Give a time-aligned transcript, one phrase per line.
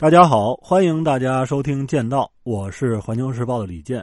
[0.00, 4.02] 大家好，欢迎大家收听《剑道》，我是环球时报的李健。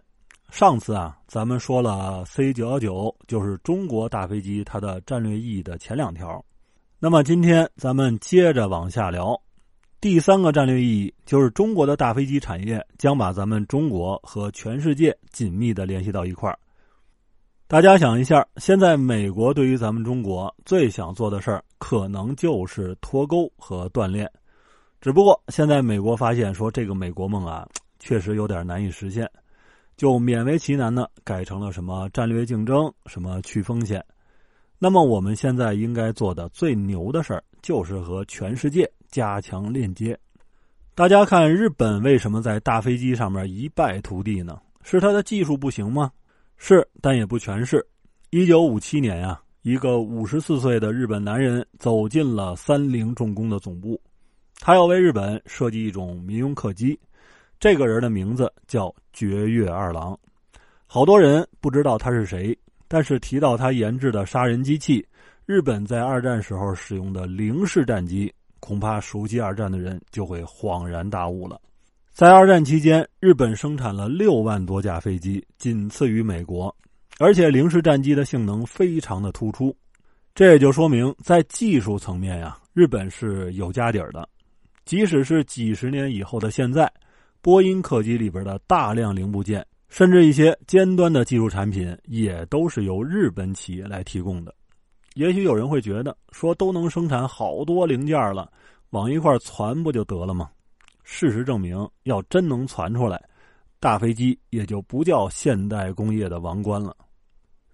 [0.51, 6.45] 上次啊，咱们说了 C 九幺九就是中国大飞机它的战略意义的前两条，
[6.99, 9.35] 那么今天咱们接着往下聊。
[9.99, 16.59] 第三个战略意义就是中国的大飞机产业将把咱们中国和全世界紧密的联系到一块儿。
[17.67, 24.31] 大家想一下，现在美国对于咱们中国最想做的事儿，可能就是脱钩和锻炼。
[24.99, 27.67] 只不过现在美国发现说这个美国梦啊，
[27.99, 29.29] 确实有点难以实现，
[29.95, 34.03] 就勉为其难的改成了什么战略竞争、什么去风险。
[34.79, 40.17] 那么我们现在应该做的最牛的事儿，就是和全世界加强链接。
[40.93, 44.59] 大家看，日本为什么在大飞机上面一败涂地呢？
[44.81, 46.11] 是它的技术不行吗？
[46.57, 47.85] 是，但也不全是。
[48.31, 53.99] 一九五七年呀，一个五十四岁的日本男人走进了三菱重工的总部。
[54.67, 56.99] 他要为日本设计一种民用客机，
[57.57, 60.19] 这个人的名字叫绝月二郎。
[60.85, 62.53] 好多人不知道他是谁，
[62.85, 65.07] 但是提到他研制的杀人机器，
[65.45, 68.29] 日本在二战时候使用的零式战机，
[68.59, 71.57] 恐怕熟悉二战的人就会恍然大悟了。
[72.11, 76.75] 在二战期间，日本生产了六万多架飞机，仅次于美国，
[77.19, 79.73] 而且零式战机的性能非常的突出。
[80.35, 84.27] 这也就说明，在技术层面呀，日本是有家底儿的。
[84.87, 86.89] 即使是几十年以后的现在，
[87.41, 94.55] 波音客机里边的大量零部件，甚至一些尖端的技术产品，也都是由日本企业来提供的。
[95.15, 98.49] 也许有人会觉得，说都能生产好多零件了，
[98.91, 100.49] 往一块攒不就得了吗？
[101.03, 103.21] 事实证明，要真能攒出来，
[103.81, 106.95] 大飞机也就不叫现代工业的王冠了。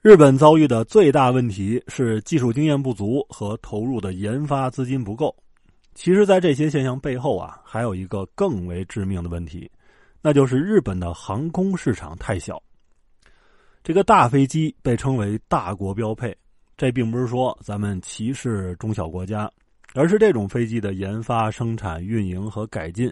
[0.02, 5.36] 日本遭遇的最大问题是技术经验不足和投入的研发资金不够。
[5.96, 9.70] 其实，在这些现象背后啊，还有一个更为致命的问题，
[10.22, 12.62] 那就是日本的航空市场太小。
[13.84, 16.36] 这个大飞机被称为大国标配，
[16.78, 19.50] 这并不是说咱们歧视中小国家，
[19.94, 23.12] 而是这种飞机的研发、生产、运营和改进，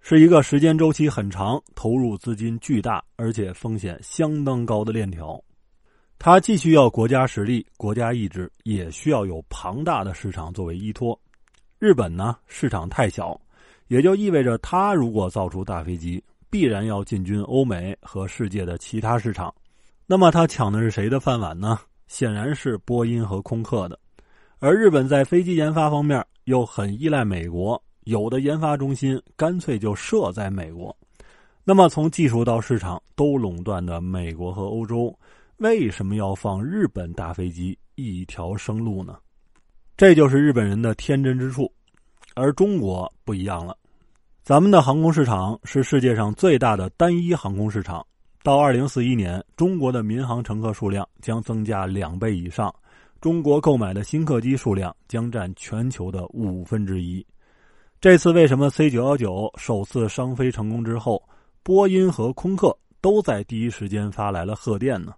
[0.00, 5.42] 是一个时间周期很长、投入资金巨大，而且风险相当高的链条。
[6.18, 11.18] 它既需要国家实力、国家意志，也需要有庞大的市场作为依托。
[11.82, 13.36] 日本呢，市场太小，
[13.88, 19.52] 也就意味着它如果造出大飞机，必然要进军欧美和世界的其他市场。
[20.06, 21.76] 那么，它抢的是谁的饭碗呢？
[22.06, 23.98] 显然是波音和空客的。
[24.60, 30.96] 而日本在飞机研发方面又很依赖美国，有的研发中心干脆就设在美国。
[31.64, 35.12] 那么，从技术到市场都垄断的美国和欧洲，
[35.56, 39.18] 为什么要放日本大飞机一条生路呢？
[40.02, 41.72] 这就是日本人的天真之处，
[42.34, 43.78] 而中国不一样了。
[44.42, 48.04] 咱们的航空市场是世界上最大的单一航空市场。
[48.42, 52.74] 到二零四一年，中国的民航乘客数量将增加两倍以上，
[53.20, 57.24] 中国购买的新客机数量将占全球的五分之一。
[58.00, 61.22] 这次为什么 C 九幺九首次商飞成功之后，
[61.62, 65.14] 波音和空客都在第一时间发来了贺电呢？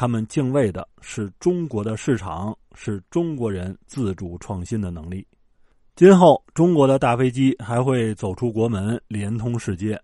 [0.00, 5.26] 他们敬畏的是中国的市场，是中国人自主创新的能力。
[5.96, 10.00] 今后，中国的大飞机还会走出国门，连通世界，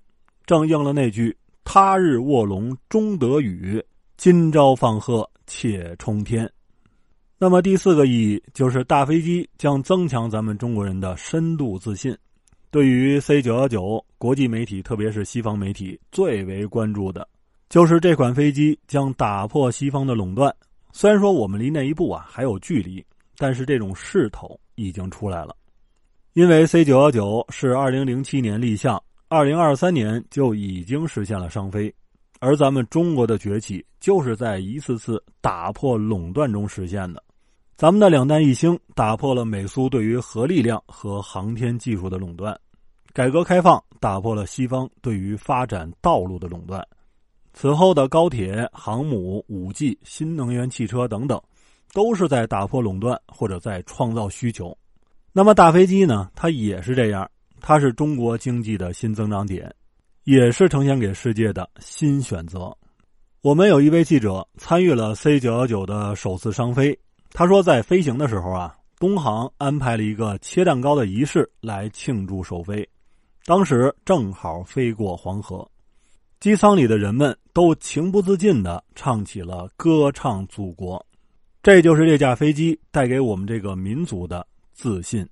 [0.47, 3.81] 正应了那句“他日卧龙终得雨，
[4.17, 6.53] 今朝放鹤且冲天”。
[7.39, 12.13] 那么，第四个意义就是大飞机将增强咱们中国人的深度自信。
[12.73, 17.29] 对于 C 九幺九，国际媒体特别是西方媒体最为关注的。
[17.75, 20.55] 就是这款飞机将打破西方的垄断，
[20.93, 23.05] 虽然说我们离那一步啊还有距离，
[23.37, 25.57] 但是这种势头已经出来了。
[26.35, 31.93] 因为 C 九幺九是二零零七年立项，二零二三年就已经实现了商飞，
[32.39, 37.21] 而咱们中国的崛起就是在一次次打破垄断中实现的。
[37.77, 42.57] 咱们的两弹一星打破了美苏对于核力量和航天技术的垄断，
[43.13, 46.81] 改革开放打破了西方对于发展道路的垄断。
[47.55, 51.41] 此后的高铁、航母、五 G、新能源汽车等等，
[51.93, 54.77] 都是在打破垄断或者在创造需求。
[55.33, 56.29] 那么大飞机呢？
[56.35, 57.31] 它也是这样，
[57.61, 59.73] 它是中国经济的新增长点，
[60.25, 62.77] 也是呈现给世界的新选择。
[63.41, 66.99] 我们有一位记者参与了 C 九幺九的首次商飞，
[67.33, 72.89] 他说在飞行的时候啊，东航安排了一个切蛋糕的仪式来庆祝首飞，
[73.45, 75.65] 当时正好飞过黄河。
[76.41, 81.05] 机舱里的人们都情不自禁的唱起了歌唱祖国，
[81.63, 85.27] 这就是这架飞机带给我们这个民族的自信。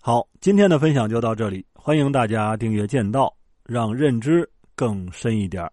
[0.00, 3.26] 好，今天的分享就到这里，欢迎大家订阅《剑道》，
[3.64, 5.70] 让认知更深一点。